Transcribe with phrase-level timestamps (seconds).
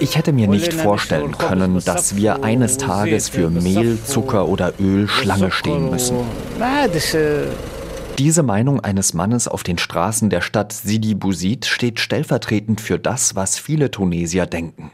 [0.00, 5.08] Ich hätte mir nicht vorstellen können, dass wir eines Tages für Mehl, Zucker oder Öl
[5.08, 6.16] Schlange stehen müssen.
[8.18, 13.34] Diese Meinung eines Mannes auf den Straßen der Stadt Sidi Bouzid steht stellvertretend für das,
[13.34, 14.90] was viele Tunesier denken.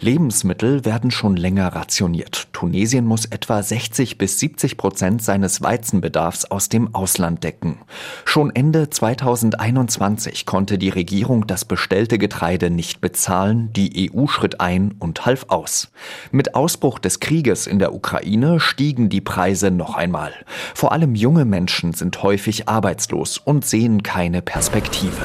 [0.00, 2.48] Lebensmittel werden schon länger rationiert.
[2.52, 7.78] Tunesien muss etwa 60 bis 70 Prozent seines Weizenbedarfs aus dem Ausland decken.
[8.24, 14.94] Schon Ende 2021 konnte die Regierung das bestellte Getreide nicht bezahlen, die EU schritt ein
[14.98, 15.90] und half aus.
[16.30, 20.32] Mit Ausbruch des Krieges in der Ukraine stiegen die Preise noch einmal.
[20.74, 25.16] Vor allem junge Menschen sind häufig arbeitslos und sehen keine Perspektive.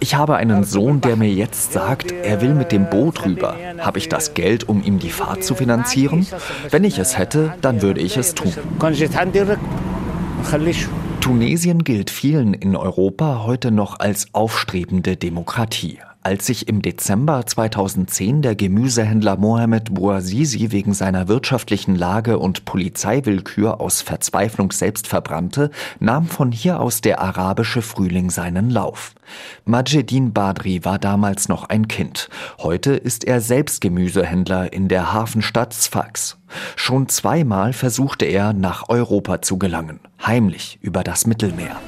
[0.00, 3.56] Ich habe einen Sohn, der mir jetzt sagt, er will mit dem Boot rüber.
[3.78, 6.26] Habe ich das Geld, um ihm die Fahrt zu finanzieren?
[6.70, 8.52] Wenn ich es hätte, dann würde ich es tun.
[11.20, 15.98] Tunesien gilt vielen in Europa heute noch als aufstrebende Demokratie.
[16.28, 23.80] Als sich im Dezember 2010 der Gemüsehändler Mohamed Bouazizi wegen seiner wirtschaftlichen Lage und Polizeiwillkür
[23.80, 29.14] aus Verzweiflung selbst verbrannte, nahm von hier aus der arabische Frühling seinen Lauf.
[29.64, 32.28] Majedin Badri war damals noch ein Kind.
[32.58, 36.36] Heute ist er selbst Gemüsehändler in der Hafenstadt Sfax.
[36.76, 41.78] Schon zweimal versuchte er, nach Europa zu gelangen, heimlich über das Mittelmeer.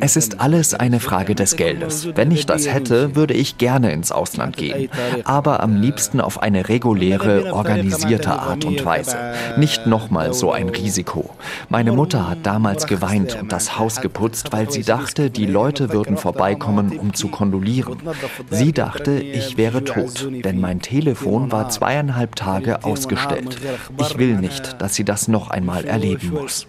[0.00, 2.08] Es ist alles eine Frage des Geldes.
[2.14, 4.88] Wenn ich das hätte, würde ich gerne ins Ausland gehen.
[5.24, 9.16] Aber am liebsten auf eine reguläre, organisierte Art und Weise.
[9.56, 11.30] Nicht nochmal so ein Risiko.
[11.68, 16.16] Meine Mutter hat damals geweint und das Haus geputzt, weil sie dachte, die Leute würden
[16.16, 17.98] vorbeikommen, um zu kondolieren.
[18.50, 23.58] Sie dachte, ich wäre tot, denn mein Telefon war zweieinhalb Tage ausgestellt.
[23.98, 26.66] Ich will nicht, dass sie das noch einmal erleben muss.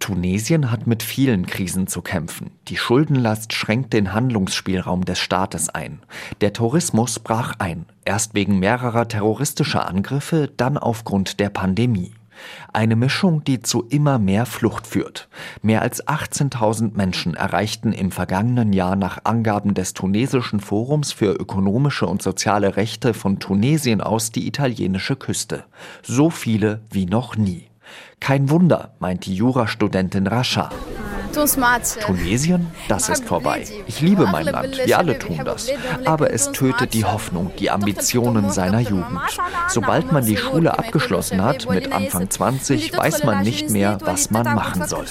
[0.00, 2.50] Tunesien hat mit vielen Krisen zu kämpfen.
[2.68, 6.00] Die Schuldenlast schränkt den Handlungsspielraum des Staates ein.
[6.40, 12.12] Der Tourismus brach ein, erst wegen mehrerer terroristischer Angriffe, dann aufgrund der Pandemie.
[12.72, 15.28] Eine Mischung, die zu immer mehr Flucht führt.
[15.62, 22.06] Mehr als 18.000 Menschen erreichten im vergangenen Jahr nach Angaben des tunesischen Forums für ökonomische
[22.06, 25.64] und soziale Rechte von Tunesien aus die italienische Küste.
[26.02, 27.68] So viele wie noch nie.
[28.20, 30.70] Kein Wunder, meint die Jurastudentin Rasha.
[32.00, 33.66] Tunesien, das ist vorbei.
[33.86, 35.68] Ich liebe mein Land, wir alle tun das.
[36.04, 39.20] Aber es tötet die Hoffnung, die Ambitionen seiner Jugend.
[39.68, 44.54] Sobald man die Schule abgeschlossen hat, mit Anfang 20, weiß man nicht mehr, was man
[44.54, 45.06] machen soll.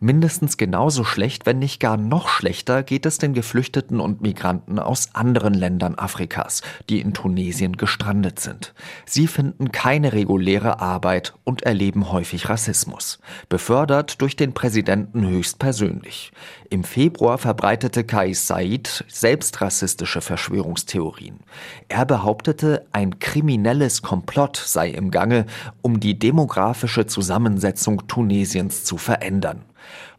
[0.00, 5.12] Mindestens genauso schlecht, wenn nicht gar noch schlechter, geht es den Geflüchteten und Migranten aus
[5.16, 8.74] anderen Ländern Afrikas, die in Tunesien gestrandet sind.
[9.06, 16.30] Sie finden keine reguläre Arbeit und erleben häufig Rassismus, befördert durch den Präsidenten höchstpersönlich.
[16.70, 21.40] Im Februar verbreitete Kais Said selbst rassistische Verschwörungstheorien.
[21.88, 25.46] Er behauptete, ein kriminelles Komplott sei im Gange,
[25.82, 29.64] um die demografische Zusammensetzung Tunesiens zu verändern.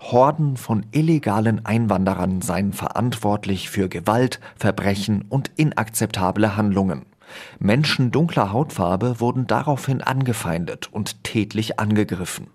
[0.02, 7.06] Horden von illegalen Einwanderern seien verantwortlich für Gewalt, Verbrechen und inakzeptable Handlungen.
[7.60, 12.48] Menschen dunkler Hautfarbe wurden daraufhin angefeindet und tätlich angegriffen.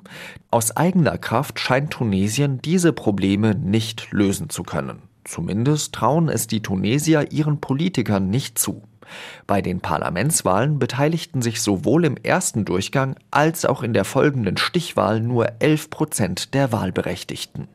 [0.50, 5.03] Aus eigener Kraft scheint Tunesien diese Probleme nicht lösen zu können.
[5.25, 8.82] Zumindest trauen es die Tunesier ihren Politikern nicht zu.
[9.47, 15.20] Bei den Parlamentswahlen beteiligten sich sowohl im ersten Durchgang als auch in der folgenden Stichwahl
[15.20, 17.69] nur 11 Prozent der Wahlberechtigten.